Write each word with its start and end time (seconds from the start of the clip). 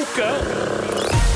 O 0.00 0.06
cão. 0.14 0.34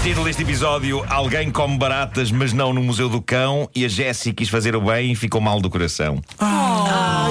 Título 0.02 0.24
deste 0.24 0.42
episódio: 0.42 1.04
Alguém 1.10 1.50
come 1.50 1.76
baratas, 1.76 2.30
mas 2.30 2.54
não 2.54 2.72
no 2.72 2.82
Museu 2.82 3.10
do 3.10 3.20
Cão. 3.20 3.68
E 3.74 3.84
a 3.84 3.88
Jessie 3.88 4.32
quis 4.32 4.48
fazer 4.48 4.74
o 4.74 4.80
bem 4.80 5.12
e 5.12 5.14
ficou 5.14 5.38
mal 5.38 5.60
do 5.60 5.68
coração. 5.68 6.18
A 6.38 7.28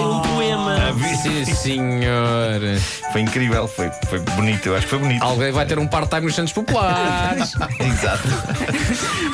vi- 0.95 1.15
Sim, 1.17 1.45
senhor. 1.45 2.61
Foi 3.11 3.21
incrível, 3.21 3.67
foi, 3.67 3.91
foi 4.09 4.19
bonito, 4.19 4.65
eu 4.67 4.75
acho 4.75 4.85
que 4.85 4.89
foi 4.89 4.97
bonito. 4.99 5.21
Alguém 5.23 5.51
vai 5.51 5.65
ter 5.67 5.77
um 5.77 5.85
part-time 5.85 6.21
nos 6.25 6.33
Santos 6.35 6.51
Populares. 6.51 7.53
Exato. 7.79 8.27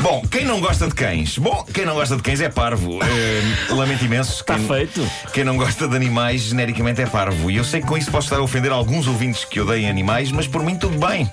Bom, 0.01 0.21
quem 0.29 0.43
não 0.43 0.59
gosta 0.59 0.87
de 0.87 0.93
cães? 0.93 1.37
Bom, 1.37 1.63
quem 1.73 1.85
não 1.85 1.93
gosta 1.93 2.17
de 2.17 2.21
cães 2.21 2.41
é 2.41 2.49
parvo. 2.49 2.99
Eh, 3.01 3.73
lamento 3.73 4.03
imenso. 4.03 4.33
Está 4.41 4.55
quem, 4.55 4.67
feito. 4.67 5.09
Quem 5.31 5.43
não 5.45 5.55
gosta 5.55 5.87
de 5.87 5.95
animais, 5.95 6.41
genericamente 6.41 7.01
é 7.01 7.05
parvo. 7.05 7.49
E 7.49 7.55
eu 7.55 7.63
sei 7.63 7.79
que 7.79 7.87
com 7.87 7.97
isso 7.97 8.11
posso 8.11 8.25
estar 8.27 8.37
a 8.37 8.41
ofender 8.41 8.71
alguns 8.71 9.07
ouvintes 9.07 9.45
que 9.45 9.61
odeiem 9.61 9.89
animais, 9.89 10.29
mas 10.29 10.45
por 10.45 10.61
mim 10.61 10.75
tudo 10.75 10.97
bem. 11.07 11.31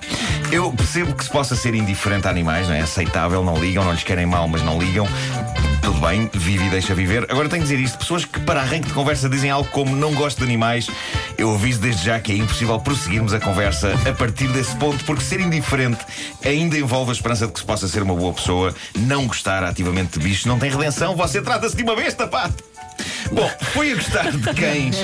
Eu 0.49 0.71
percebo 0.71 1.13
que 1.15 1.25
se 1.25 1.29
possa 1.29 1.53
ser 1.53 1.75
indiferente 1.75 2.27
a 2.27 2.29
animais, 2.29 2.67
não 2.69 2.75
é? 2.75 2.79
Aceitável, 2.81 3.43
não 3.43 3.57
ligam, 3.57 3.83
não 3.83 3.91
lhes 3.91 4.03
querem 4.03 4.25
mal, 4.25 4.47
mas 4.47 4.61
não 4.63 4.79
ligam. 4.79 5.05
Tudo 5.87 6.01
bem, 6.01 6.29
vive 6.33 6.65
e 6.65 6.69
deixa 6.69 6.93
viver. 6.93 7.25
Agora 7.31 7.47
tenho 7.47 7.63
de 7.63 7.69
dizer 7.69 7.81
isto: 7.81 7.97
pessoas 7.97 8.25
que 8.25 8.41
para 8.41 8.59
arranque 8.59 8.87
de 8.87 8.93
conversa 8.93 9.29
dizem 9.29 9.49
algo 9.49 9.69
como 9.69 9.95
não 9.95 10.13
gosto 10.13 10.39
de 10.39 10.43
animais, 10.43 10.89
eu 11.37 11.53
aviso 11.53 11.79
desde 11.79 12.03
já 12.03 12.19
que 12.19 12.33
é 12.33 12.35
impossível 12.35 12.77
prosseguirmos 12.77 13.33
a 13.33 13.39
conversa 13.39 13.93
a 14.05 14.13
partir 14.13 14.49
desse 14.49 14.75
ponto, 14.75 15.01
porque 15.05 15.23
ser 15.23 15.39
indiferente 15.39 16.05
ainda 16.43 16.77
envolve 16.77 17.11
a 17.11 17.13
esperança 17.13 17.47
de 17.47 17.53
que 17.53 17.59
se 17.59 17.65
possa 17.65 17.87
ser 17.87 18.03
uma 18.03 18.13
boa 18.13 18.33
pessoa. 18.33 18.75
Não 18.97 19.27
gostar 19.27 19.63
ativamente 19.63 20.19
de 20.19 20.25
bichos 20.25 20.45
não 20.45 20.59
tem 20.59 20.69
redenção. 20.69 21.15
Você 21.15 21.41
trata-se 21.41 21.77
de 21.77 21.83
uma 21.83 21.95
besta, 21.95 22.27
pá! 22.27 22.51
Bom, 23.31 23.49
foi 23.73 23.93
o 23.93 23.95
gostar 23.97 24.31
de 24.31 24.53
cães. 24.53 24.97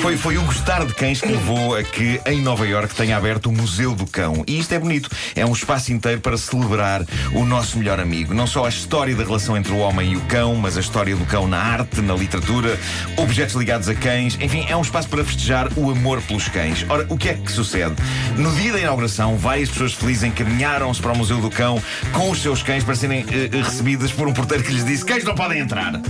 Foi, 0.00 0.16
foi 0.16 0.36
o 0.38 0.42
gostar 0.42 0.84
de 0.84 0.94
cães 0.94 1.20
que 1.20 1.28
levou 1.28 1.76
a 1.76 1.82
que 1.82 2.20
em 2.26 2.40
Nova 2.42 2.66
Iorque 2.66 2.94
tenha 2.94 3.16
aberto 3.16 3.46
o 3.46 3.52
Museu 3.52 3.94
do 3.94 4.06
Cão. 4.06 4.44
E 4.46 4.58
isto 4.58 4.72
é 4.72 4.78
bonito. 4.78 5.10
É 5.34 5.44
um 5.44 5.52
espaço 5.52 5.92
inteiro 5.92 6.20
para 6.20 6.36
celebrar 6.36 7.04
o 7.32 7.44
nosso 7.44 7.78
melhor 7.78 7.98
amigo. 7.98 8.34
Não 8.34 8.46
só 8.46 8.66
a 8.66 8.68
história 8.68 9.14
da 9.14 9.24
relação 9.24 9.56
entre 9.56 9.72
o 9.72 9.78
homem 9.78 10.12
e 10.12 10.16
o 10.16 10.20
cão, 10.22 10.54
mas 10.56 10.76
a 10.76 10.80
história 10.80 11.16
do 11.16 11.24
cão 11.24 11.48
na 11.48 11.58
arte, 11.58 12.00
na 12.00 12.14
literatura, 12.14 12.78
objetos 13.16 13.54
ligados 13.56 13.88
a 13.88 13.94
cães. 13.94 14.38
Enfim, 14.40 14.66
é 14.68 14.76
um 14.76 14.82
espaço 14.82 15.08
para 15.08 15.24
festejar 15.24 15.68
o 15.76 15.90
amor 15.90 16.20
pelos 16.22 16.48
cães. 16.48 16.84
Ora, 16.88 17.06
o 17.08 17.16
que 17.16 17.28
é 17.28 17.34
que 17.34 17.50
sucede? 17.50 17.94
No 18.36 18.52
dia 18.56 18.72
da 18.72 18.80
inauguração, 18.80 19.36
várias 19.36 19.68
pessoas 19.70 19.94
felizes 19.94 20.24
encaminharam-se 20.24 21.00
para 21.00 21.12
o 21.12 21.16
Museu 21.16 21.40
do 21.40 21.50
Cão 21.50 21.82
com 22.12 22.30
os 22.30 22.42
seus 22.42 22.62
cães 22.62 22.84
para 22.84 22.94
serem 22.94 23.24
eh, 23.30 23.50
eh, 23.52 23.62
recebidas 23.62 24.12
por 24.12 24.28
um 24.28 24.32
porteiro 24.32 24.62
que 24.62 24.72
lhes 24.72 24.84
disse: 24.84 25.04
cães 25.04 25.24
não 25.24 25.34
podem 25.34 25.60
entrar. 25.60 26.00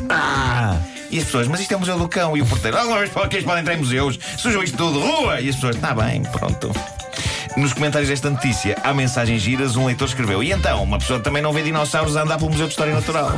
E 1.10 1.18
as 1.18 1.24
pessoas, 1.24 1.48
mas 1.48 1.59
isto 1.60 1.72
é 1.72 1.76
o 1.76 1.80
Museu 1.80 1.98
do 1.98 2.08
Cão. 2.08 2.36
E 2.36 2.42
o 2.42 2.46
porteiro, 2.46 2.76
alguma 2.76 2.98
vez 2.98 3.10
eles 3.32 3.44
podem 3.44 3.60
entrar 3.60 3.74
em 3.74 3.78
museus, 3.78 4.18
sujam 4.36 4.62
isto 4.62 4.76
tudo, 4.76 5.00
rua! 5.00 5.40
E 5.40 5.48
as 5.48 5.54
pessoas, 5.54 5.76
está 5.76 5.94
bem, 5.94 6.22
pronto. 6.22 6.72
Nos 7.56 7.72
comentários 7.72 8.08
desta 8.08 8.30
notícia, 8.30 8.76
há 8.82 8.94
mensagens 8.94 9.42
giras, 9.42 9.76
um 9.76 9.86
leitor 9.86 10.06
escreveu: 10.06 10.42
E 10.42 10.52
então, 10.52 10.82
uma 10.82 10.98
pessoa 10.98 11.18
também 11.18 11.42
não 11.42 11.52
vê 11.52 11.62
dinossauros 11.62 12.16
a 12.16 12.22
andar 12.22 12.38
pelo 12.38 12.50
Museu 12.50 12.66
de 12.66 12.72
História 12.72 12.94
Natural. 12.94 13.32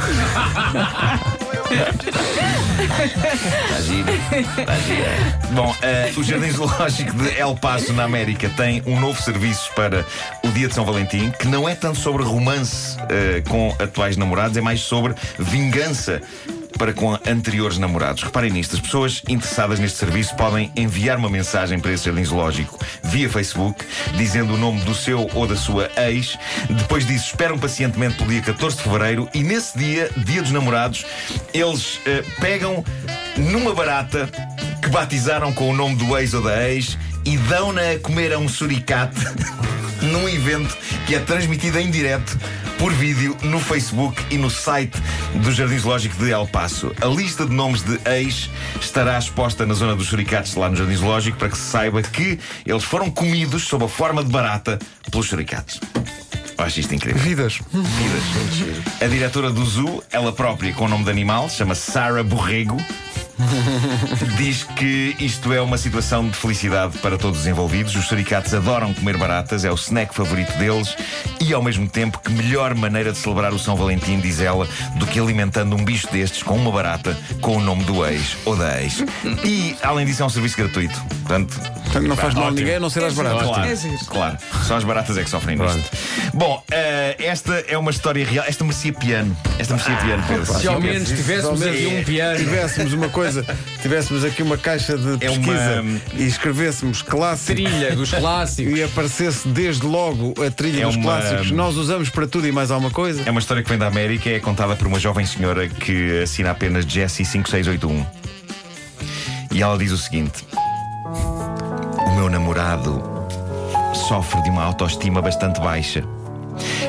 Está 2.83 3.81
giro. 3.81 4.11
Está 4.59 4.77
giro. 4.77 5.53
Bom, 5.53 5.75
eh, 5.81 6.13
o 6.17 6.23
Jardim 6.23 6.51
Zoológico 6.51 7.17
de 7.17 7.39
El 7.39 7.55
Paso, 7.57 7.93
na 7.93 8.05
América, 8.05 8.51
tem 8.51 8.83
um 8.87 9.01
novo 9.01 9.21
serviço 9.23 9.71
para 9.75 10.05
o 10.43 10.49
Dia 10.49 10.69
de 10.69 10.75
São 10.75 10.85
Valentim, 10.85 11.31
que 11.31 11.47
não 11.49 11.69
é 11.69 11.75
tanto 11.75 11.99
sobre 11.99 12.23
romance 12.23 12.97
eh, 13.09 13.43
com 13.49 13.75
atuais 13.79 14.17
namorados, 14.17 14.57
é 14.57 14.61
mais 14.61 14.81
sobre 14.81 15.15
vingança 15.39 16.21
para 16.83 16.93
com 16.93 17.17
anteriores 17.25 17.79
namorados. 17.79 18.25
Reparem 18.25 18.51
nisto: 18.51 18.75
as 18.75 18.81
pessoas 18.81 19.23
interessadas 19.29 19.79
neste 19.79 19.99
serviço 19.99 20.35
podem 20.35 20.73
enviar 20.75 21.17
uma 21.17 21.31
mensagem 21.31 21.79
para 21.79 21.93
esse 21.93 22.07
jardim 22.07 22.25
zoológico 22.25 22.77
via 23.05 23.31
Facebook, 23.31 23.85
dizendo 24.17 24.55
o 24.55 24.59
nome 24.59 24.81
do 24.81 24.93
seu 24.93 25.31
ou 25.33 25.47
da 25.47 25.55
sua 25.55 25.89
ex. 25.97 26.37
Depois 26.69 27.07
disso, 27.07 27.27
esperam 27.27 27.57
pacientemente 27.57 28.17
pelo 28.17 28.31
dia 28.31 28.43
14 28.43 28.79
de 28.79 28.83
fevereiro 28.83 29.29
e 29.33 29.45
nesse 29.45 29.79
dia, 29.79 30.11
dia 30.17 30.43
dos 30.43 30.51
namorados, 30.51 31.07
eles 31.55 32.01
eh, 32.05 32.25
pegam 32.41 32.85
numa 33.37 33.73
barata 33.73 34.29
que 34.83 34.89
batizaram 34.89 35.53
com 35.53 35.71
o 35.71 35.77
nome 35.77 35.95
do 35.95 36.19
ex 36.19 36.35
ou 36.35 36.43
da 36.43 36.69
ex 36.69 36.99
e 37.25 37.37
dão-na 37.37 37.93
a 37.93 37.99
comer 38.01 38.33
a 38.33 38.39
um 38.39 38.49
suricate 38.49 39.21
num 40.03 40.29
evento 40.29 40.77
que 41.07 41.15
é 41.15 41.21
transmitido 41.21 41.79
em 41.79 41.93
direto 41.93 42.37
por 42.83 42.93
vídeo 42.95 43.37
no 43.45 43.61
Facebook 43.61 44.21
e 44.29 44.37
no 44.37 44.51
site 44.51 45.01
do 45.37 45.53
Jardim 45.53 45.79
Zoológico 45.79 46.17
de 46.17 46.33
El 46.33 46.49
Paso. 46.49 46.93
A 47.01 47.07
lista 47.07 47.47
de 47.47 47.55
nomes 47.55 47.83
de 47.83 47.97
ex 48.11 48.51
estará 48.81 49.17
exposta 49.17 49.65
na 49.65 49.73
zona 49.73 49.95
dos 49.95 50.09
suricates 50.09 50.57
lá 50.57 50.69
no 50.69 50.75
Jardim 50.75 50.97
Zoológico 50.97 51.39
para 51.39 51.49
que 51.49 51.57
se 51.57 51.63
saiba 51.63 52.03
que 52.03 52.41
eles 52.67 52.83
foram 52.83 53.09
comidos 53.09 53.69
sob 53.69 53.85
a 53.85 53.89
forma 53.89 54.25
de 54.25 54.33
barata 54.33 54.81
pelos 55.13 55.29
suricates. 55.29 55.79
Eu 56.59 56.65
Acho 56.65 56.81
isto 56.81 56.93
incrível. 56.93 57.23
Vidas. 57.23 57.61
Vidas. 57.73 59.01
A 59.01 59.07
diretora 59.07 59.53
do 59.53 59.65
Zoo, 59.65 60.03
ela 60.11 60.33
própria 60.33 60.73
com 60.73 60.87
o 60.87 60.89
nome 60.89 61.05
de 61.05 61.11
animal, 61.11 61.49
chama-se 61.49 61.89
Sarah 61.93 62.25
Borrego. 62.25 62.79
Diz 64.37 64.65
que 64.65 65.17
isto 65.19 65.53
é 65.53 65.61
uma 65.61 65.79
situação 65.79 66.29
de 66.29 66.37
felicidade 66.37 66.99
para 66.99 67.17
todos 67.19 67.41
os 67.41 67.47
envolvidos. 67.47 67.95
Os 67.95 68.07
suricates 68.07 68.53
adoram 68.55 68.93
comer 68.95 69.17
baratas, 69.17 69.65
é 69.65 69.71
o 69.71 69.75
snack 69.75 70.15
favorito 70.15 70.53
deles 70.59 70.97
e, 71.41 71.53
ao 71.53 71.63
mesmo 71.63 71.89
tempo, 71.89 72.19
que 72.19 72.31
melhor 72.33 72.75
maneira 72.75 73.13
de 73.13 73.19
celebrar 73.19 73.53
o 73.53 73.59
São 73.59 73.77
Valentim, 73.77 74.21
diz 74.21 74.41
ela, 74.41 74.69
do 74.97 75.07
que 75.07 75.19
alimentando 75.19 75.77
um 75.77 75.85
bicho 75.85 76.11
destes 76.11 76.43
com 76.43 76.57
uma 76.57 76.71
barata 76.71 77.17
com 77.41 77.57
o 77.57 77.61
nome 77.61 77.85
do 77.85 78.05
ex 78.07 78.37
ou 78.45 78.57
da 78.57 78.83
ex. 78.83 79.03
E, 79.45 79.77
além 79.83 80.07
disso, 80.07 80.23
é 80.23 80.27
um 80.27 80.29
serviço 80.29 80.57
gratuito. 80.57 80.99
Portanto, 81.23 81.59
Portanto, 81.93 82.09
não 82.09 82.17
faz 82.17 82.35
mal 82.35 82.45
a 82.45 82.47
Ótimo. 82.47 82.61
ninguém 82.61 82.77
a 82.77 82.81
não 82.81 82.91
ser 82.91 83.05
as 83.05 83.15
baratas. 83.15 83.43
Claro, 83.43 83.71
É 83.71 84.05
claro. 84.07 84.39
Só 84.67 84.77
as 84.77 84.85
baratas 84.85 85.19
é 85.19 85.25
que 85.25 85.31
sofrem 85.31 85.57
nisto. 85.57 85.91
Bom, 86.33 86.63
eh, 86.71 87.17
esta 87.19 87.53
é 87.69 87.77
uma 87.77 87.91
história 87.91 88.25
real. 88.25 88.45
Esta 88.49 88.65
merecia 88.65 88.93
piano. 88.93 89.37
Esta 89.59 89.75
merecia 89.75 89.97
piano, 89.97 90.25
Pedro. 90.27 90.55
Se 90.55 90.69
ao 90.69 90.81
menos 90.81 91.09
tivéssemos 91.09 91.61
um 91.61 92.05
piano. 92.05 92.39
tivéssemos 92.39 92.93
uma 92.95 93.09
coisa, 93.09 93.32
tivéssemos 93.81 94.25
aqui 94.25 94.43
uma 94.43 94.57
caixa 94.57 94.97
de 94.97 95.25
É 95.25 95.31
uma- 95.31 95.37
pesquisa 95.39 95.85
e 96.15 96.27
escrevêssemos 96.27 97.03
clássico 97.03 97.53
Trilha 97.63 97.95
dos 97.97 98.11
clássicos. 98.13 98.73
e 98.79 98.83
aparecesse 98.83 99.49
desde 99.49 99.87
logo 99.87 100.35
a 100.45 100.51
trilha 100.51 100.83
É 100.83 100.87
dos 100.87 100.97
uma- 100.97 101.05
clássicos, 101.21 101.51
nós 101.51 101.77
usamos 101.77 102.09
para 102.11 102.27
tudo 102.27 102.47
e 102.47 102.53
mais 102.53 102.71
alguma 102.71 102.91
coisa. 102.91 103.23
É 103.27 103.31
uma 103.31 103.41
história 103.41 103.63
que 103.63 103.69
vem 103.69 103.79
da 103.79 103.87
América 103.87 104.29
e 104.29 104.35
é 104.35 104.41
contada 104.41 104.75
por 104.77 104.87
uma 104.87 104.99
jovem 104.99 105.25
senhora 105.27 105.69
que 105.69 106.23
assina 106.23 106.51
apenas 106.51 106.85
Jessie 106.85 107.25
5681. 107.25 108.05
E 109.51 109.63
ela 109.63 109.77
diz 109.77 109.93
o 109.93 109.99
seguinte: 109.99 110.45
O 112.07 112.15
meu 112.17 112.29
namorado 112.31 113.03
sofre 114.09 114.43
de 114.43 114.51
uma 114.51 114.63
autoestima 114.65 115.21
bastante 115.21 115.61
baixa. 115.61 116.03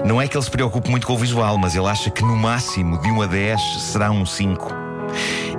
Não 0.05 0.21
é 0.21 0.27
que 0.27 0.35
ele 0.35 0.43
se 0.43 0.51
preocupe 0.51 0.89
muito 0.89 1.07
com 1.07 1.13
o 1.13 1.17
visual, 1.17 1.57
mas 1.57 1.75
ele 1.75 1.87
acha 1.87 2.09
que 2.09 2.21
no 2.21 2.35
máximo 2.35 3.01
de 3.01 3.09
1 3.09 3.21
a 3.21 3.27
10 3.27 3.61
será 3.79 4.11
um 4.11 4.25
5. 4.25 4.73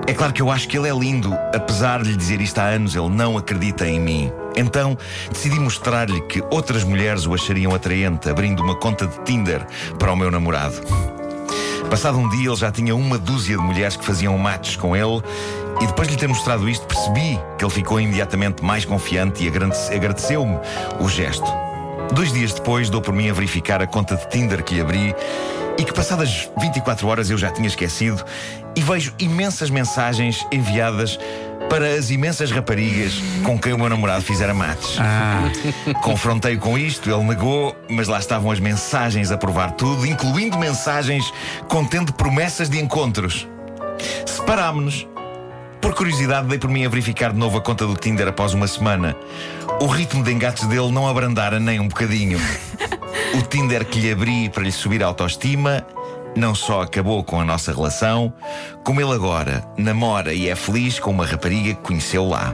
É 0.07 0.13
claro 0.13 0.35
que 0.35 0.43
eu 0.43 0.51
acho 0.51 0.69
que 0.69 0.77
ele 0.77 0.89
é 0.89 0.93
lindo, 0.93 1.33
apesar 1.55 2.03
de 2.03 2.11
lhe 2.11 2.17
dizer 2.17 2.41
isto 2.41 2.59
há 2.59 2.65
anos, 2.65 2.95
ele 2.95 3.09
não 3.09 3.39
acredita 3.39 3.87
em 3.87 3.99
mim. 3.99 4.31
Então 4.55 4.97
decidi 5.33 5.59
mostrar-lhe 5.59 6.21
que 6.23 6.43
outras 6.51 6.85
mulheres 6.85 7.27
o 7.27 7.33
achariam 7.33 7.75
atraente, 7.75 8.29
abrindo 8.29 8.63
uma 8.63 8.75
conta 8.75 9.07
de 9.07 9.19
Tinder 9.21 9.67
para 9.99 10.13
o 10.13 10.17
meu 10.17 10.31
namorado. 10.31 10.77
Passado 11.89 12.19
um 12.19 12.29
dia, 12.29 12.49
ele 12.49 12.57
já 12.57 12.71
tinha 12.71 12.95
uma 12.95 13.17
dúzia 13.19 13.57
de 13.57 13.63
mulheres 13.63 13.97
que 13.97 14.05
faziam 14.05 14.37
matches 14.37 14.77
com 14.77 14.95
ele, 14.95 15.23
e 15.81 15.87
depois 15.87 16.07
de 16.07 16.15
lhe 16.15 16.21
ter 16.21 16.29
mostrado 16.29 16.69
isto, 16.69 16.87
percebi 16.87 17.41
que 17.57 17.65
ele 17.65 17.73
ficou 17.73 17.99
imediatamente 17.99 18.63
mais 18.63 18.85
confiante 18.85 19.43
e 19.45 19.49
agradece- 19.49 19.95
agradeceu-me 19.95 20.59
o 21.01 21.09
gesto. 21.09 21.47
Dois 22.13 22.33
dias 22.33 22.53
depois, 22.53 22.91
dou 22.91 23.01
por 23.01 23.15
mim 23.15 23.31
a 23.31 23.33
verificar 23.33 23.81
a 23.83 23.87
conta 23.87 24.17
de 24.17 24.29
Tinder 24.29 24.63
que 24.63 24.75
lhe 24.75 24.81
abri 24.81 25.15
e 25.79 25.85
que, 25.85 25.93
passadas 25.93 26.49
24 26.59 27.07
horas, 27.07 27.31
eu 27.31 27.39
já 27.39 27.51
tinha 27.51 27.67
esquecido, 27.67 28.25
e 28.77 28.81
vejo 28.81 29.13
imensas 29.19 29.71
mensagens 29.71 30.47
enviadas 30.53 31.19
para 31.69 31.95
as 31.95 32.11
imensas 32.11 32.51
raparigas 32.51 33.15
com 33.43 33.59
quem 33.59 33.73
o 33.73 33.79
meu 33.79 33.89
namorado 33.89 34.23
fizera 34.23 34.53
matches. 34.55 34.99
Confrontei-o 36.03 36.59
com 36.59 36.79
isto, 36.79 37.11
ele 37.11 37.25
negou, 37.25 37.75
mas 37.89 38.07
lá 38.07 38.19
estavam 38.19 38.51
as 38.51 38.61
mensagens 38.61 39.31
a 39.31 39.37
provar 39.37 39.73
tudo, 39.73 40.07
incluindo 40.07 40.59
mensagens 40.59 41.33
contendo 41.69 42.13
promessas 42.13 42.69
de 42.69 42.79
encontros. 42.79 43.49
Separámos-nos. 44.27 45.09
Por 45.81 45.95
curiosidade, 45.95 46.49
dei 46.49 46.59
por 46.59 46.71
mim 46.71 46.87
a 46.87 46.89
verificar 46.89 47.31
de 47.31 47.39
novo 47.39 47.59
a 47.59 47.61
conta 47.61 47.87
do 47.87 47.95
Tinder 47.95 48.27
após 48.29 48.55
uma 48.55 48.67
semana. 48.67 49.15
O 49.81 49.87
ritmo 49.87 50.25
de 50.25 50.33
engates 50.33 50.67
dele 50.67 50.91
não 50.91 51.07
abrandara 51.07 51.61
nem 51.61 51.79
um 51.79 51.89
bocadinho. 51.89 52.41
O 53.37 53.43
Tinder 53.43 53.85
que 53.85 53.99
lhe 54.01 54.13
abri 54.13 54.49
para 54.49 54.63
lhe 54.63 54.73
subir 54.73 55.03
a 55.03 55.07
autoestima 55.07 55.85
não 56.37 56.55
só 56.55 56.83
acabou 56.83 57.23
com 57.23 57.41
a 57.41 57.45
nossa 57.45 57.73
relação, 57.73 58.33
como 58.85 59.01
ele 59.01 59.13
agora 59.13 59.65
namora 59.77 60.33
e 60.35 60.49
é 60.49 60.57
feliz 60.57 60.99
com 60.99 61.11
uma 61.11 61.25
rapariga 61.25 61.75
que 61.75 61.81
conheceu 61.83 62.27
lá. 62.27 62.53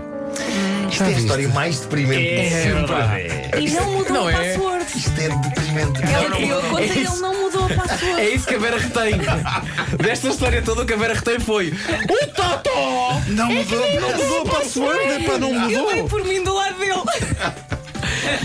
Isto 0.90 1.04
é 1.04 1.06
a 1.06 1.10
história 1.12 1.48
mais 1.50 1.80
deprimente 1.80 2.42
de 2.42 2.50
sempre. 2.50 3.62
E 3.64 3.70
não 3.70 3.90
mudou 3.92 4.12
Não 4.12 4.26
a 4.26 4.32
é? 4.32 4.52
password. 4.54 4.84
Isto 4.96 5.20
é 5.20 5.28
deprimente. 5.28 6.00
Ele 6.02 6.34
criou 6.34 6.58
a 6.58 6.62
conta 6.62 6.82
e 6.82 6.90
ele 6.90 7.16
não 7.20 7.40
mudou 7.42 7.64
a 7.64 7.68
password. 7.68 8.20
É 8.20 8.28
isso 8.34 8.46
que 8.46 8.54
a 8.54 8.58
Vera 8.58 8.78
retém. 8.78 9.12
Desta 10.02 10.28
história 10.28 10.62
toda, 10.62 10.82
o 10.82 10.86
que 10.86 10.92
a 10.92 10.96
Vera 10.96 11.14
retém 11.14 11.38
foi 11.38 11.68
o 11.70 12.26
Totó! 12.34 13.20
Não 13.28 13.46
mudou. 13.46 14.00
Não 14.00 14.12
mudou 14.16 14.42
a 14.42 14.58
password, 14.58 15.24
epá, 15.24 15.38
não 15.38 15.54
Eu 15.54 15.68
dei 15.68 15.78
mudou. 16.02 16.08
por 16.08 16.24
mim 16.24 16.42
do 16.42 16.54
lado 16.54 16.78
dele. 16.78 16.94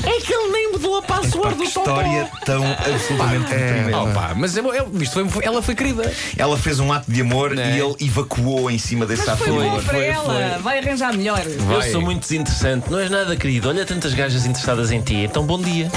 É 0.04 0.22
que 0.22 0.34
ele 0.34 0.52
nem 0.52 0.72
mudou 0.72 0.98
a 0.98 1.02
password 1.02 1.50
Que 1.52 1.56
do 1.58 1.64
história 1.64 2.30
tão 2.46 2.64
absolutamente 2.66 3.50
deprimente. 3.50 3.94
Oh, 3.96 4.14
pá, 4.14 4.34
mas 4.36 4.56
é, 4.58 4.62
é, 4.62 4.86
isto 5.02 5.28
foi, 5.30 5.44
ela 5.46 5.62
foi 5.62 5.76
querida. 5.76 6.12
Ela 6.38 6.58
fez 6.58 6.80
um 6.80 6.92
ato 6.92 7.12
de 7.12 7.22
amor 7.22 7.58
É. 7.58 7.72
e 7.76 7.80
ele 7.80 7.96
evacuou 8.02 8.70
em 8.72 8.78
cima 8.78 9.06
desse 9.06 9.30
ato 9.30 9.38
Foi 9.44 9.48
de 9.48 9.54
bom 9.54 9.62
amor. 9.70 9.84
para 9.84 9.94
foi, 9.94 10.06
ela. 10.06 10.60
Vai 10.62 10.80
arranjar 10.80 11.14
melhor. 11.14 11.42
Eu 11.46 11.82
sou 11.92 12.02
muito 12.02 12.22
desinteressante, 12.22 12.90
não 12.92 13.00
és 13.00 13.10
nada 13.10 13.36
querido. 13.36 13.70
Olha 13.70 13.86
tantas 13.86 14.14
gajas 14.14 14.46
interessadas 14.46 14.92
em 14.92 15.02
ti, 15.02 15.16
então 15.16 15.46
bom 15.46 15.60
dia. 15.62 15.90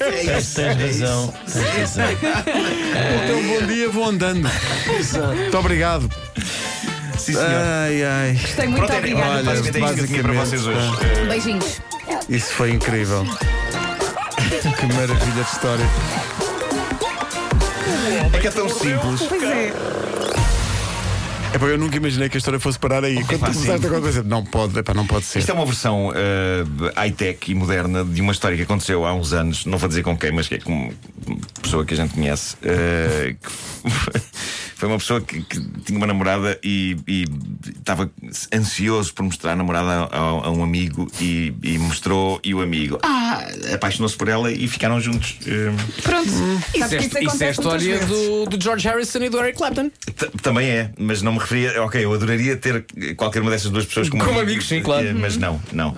É 0.00 0.38
isso, 0.38 0.54
Tens 0.56 0.58
é 0.58 0.86
isso. 0.88 1.02
razão, 1.04 1.34
tens 1.46 1.96
razão. 1.96 2.04
Então, 3.24 3.42
bom 3.60 3.66
dia, 3.66 3.88
vou 3.88 4.04
andando. 4.08 4.48
Muito 5.36 5.58
obrigado. 5.58 6.08
Sim, 7.20 7.32
senhor. 7.34 7.48
Ai, 7.50 8.02
ai. 8.04 8.32
Gostei 8.40 8.66
muito, 8.66 8.78
Pronto, 8.78 8.92
é- 8.92 8.98
obrigada. 8.98 9.30
olha, 9.30 9.42
basicamente 9.44 9.76
é 9.76 9.84
isso 9.84 9.94
que 9.94 10.00
eu 10.00 10.06
tinha 10.06 10.22
para 10.22 10.32
vocês 10.32 10.66
hoje. 10.66 10.90
Beijinhos. 11.28 11.80
Isso 12.28 12.52
foi 12.54 12.70
incrível. 12.72 13.24
Que 14.78 14.86
maravilha 14.86 15.42
de 15.44 15.50
história. 15.52 15.84
É 18.34 18.38
que 18.38 18.48
é 18.48 18.50
tão 18.50 18.68
simples. 18.68 19.22
Pois 19.28 19.42
é. 19.42 19.72
Epá, 21.52 21.66
eu 21.66 21.76
nunca 21.78 21.96
imaginei 21.96 22.28
que 22.28 22.36
a 22.36 22.38
história 22.38 22.60
fosse 22.60 22.78
parar 22.78 23.04
aí. 23.04 23.16
Quando 23.24 23.32
Epá, 23.32 23.46
tu 23.48 23.54
começaste 23.54 23.80
sim. 23.80 23.86
a 23.88 23.90
contar, 24.00 24.22
não 24.22 24.44
pode, 24.44 24.78
epá, 24.78 24.94
não 24.94 25.04
pode 25.06 25.24
ser. 25.24 25.40
Isto 25.40 25.50
é 25.50 25.54
uma 25.54 25.66
versão 25.66 26.12
eh, 26.14 26.62
high-tech 26.94 27.50
e 27.50 27.54
moderna 27.56 28.04
de 28.04 28.20
uma 28.20 28.30
história 28.32 28.56
que 28.56 28.62
aconteceu 28.62 29.04
há 29.04 29.12
uns 29.12 29.32
anos, 29.32 29.66
não 29.66 29.76
vou 29.76 29.88
dizer 29.88 30.04
com 30.04 30.16
quem, 30.16 30.30
mas 30.30 30.46
que 30.46 30.54
é 30.54 30.58
com 30.60 30.92
uma 31.26 31.36
pessoa 31.60 31.84
que 31.84 31.92
a 31.94 31.96
gente 31.96 32.14
conhece. 32.14 32.56
eh, 32.62 33.34
que 33.42 33.50
foi 34.80 34.88
uma 34.88 34.96
pessoa 34.98 35.20
que, 35.20 35.42
que 35.42 35.60
tinha 35.84 35.98
uma 35.98 36.06
namorada 36.06 36.58
e, 36.64 36.96
e 37.06 37.24
estava 37.78 38.10
ansioso 38.54 39.12
por 39.12 39.22
mostrar 39.24 39.52
a 39.52 39.56
namorada 39.56 40.08
a, 40.10 40.18
a 40.18 40.50
um 40.50 40.64
amigo 40.64 41.06
e, 41.20 41.52
e 41.62 41.78
mostrou, 41.78 42.40
e 42.42 42.54
o 42.54 42.62
amigo 42.62 42.98
ah, 43.02 43.42
apaixonou-se 43.74 44.16
por 44.16 44.28
ela 44.28 44.50
e 44.50 44.66
ficaram 44.66 44.98
juntos. 44.98 45.36
Eh, 45.46 45.70
Pronto. 46.02 46.26
Isso 46.28 46.78
Sabes 46.78 46.92
é, 46.92 46.96
isso 47.06 47.18
é 47.18 47.20
a 47.20 47.28
acontece 47.28 47.60
muitas 47.60 47.82
história 47.82 48.06
do, 48.06 48.46
do 48.46 48.62
George 48.62 48.88
Harrison 48.88 49.18
e 49.18 49.28
do 49.28 49.38
Eric 49.38 49.58
Clapton. 49.58 49.90
T- 49.90 50.30
Também 50.42 50.68
é, 50.70 50.90
mas 50.98 51.20
não 51.20 51.32
me 51.34 51.38
referia. 51.38 51.82
Ok, 51.82 52.02
eu 52.02 52.14
adoraria 52.14 52.56
ter 52.56 52.86
qualquer 53.16 53.42
uma 53.42 53.50
dessas 53.50 53.70
duas 53.70 53.84
pessoas 53.84 54.08
como, 54.08 54.24
Como 54.24 54.40
amigos, 54.40 54.66
sim, 54.66 54.80
claro. 54.82 55.06
eh, 55.06 55.12
Mas 55.12 55.36
não, 55.36 55.60
não. 55.72 55.94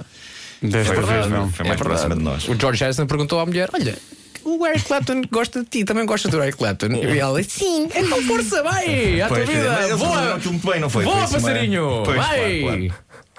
Desta 0.60 0.94
Foi, 0.94 1.04
vez 1.04 1.26
não. 1.28 1.50
foi 1.52 1.66
mais 1.66 1.80
É 1.80 1.84
próxima 1.84 2.16
de 2.16 2.22
nós. 2.22 2.48
O 2.48 2.54
George 2.58 2.80
Harrison 2.82 3.06
perguntou 3.06 3.38
à 3.38 3.46
mulher: 3.46 3.68
Olha, 3.72 3.96
o 4.44 4.66
Eric 4.66 4.84
Clapton 4.84 5.22
gosta 5.30 5.60
de 5.60 5.66
ti, 5.68 5.84
também 5.84 6.04
gosta 6.06 6.28
do 6.28 6.42
Eric 6.42 6.58
Clapton. 6.58 6.88
E 6.88 7.18
ela 7.18 7.42
Sim, 7.42 7.88
então 7.94 8.22
força, 8.24 8.62
vai, 8.62 9.20
à 9.20 9.28
tua 9.28 9.44
vida, 9.44 9.96
voa, 9.96 10.38
muito 10.44 10.66
bem, 10.70 10.80
não 10.80 10.90
foi? 10.90 11.04
voa, 11.04 11.14
Foi 11.26 11.38
uma- 11.38 11.48
passarinho, 11.48 12.02
Pois, 12.04 12.16
vai. 12.16 12.60
claro, 12.60 12.78
claro. 12.78 12.94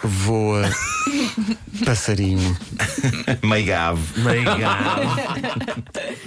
Voa. 0.05 0.69
Passarinho. 1.85 2.57
Meio 3.43 3.77
ave. 3.77 4.21
Meio 4.21 4.43
gato. 4.43 5.83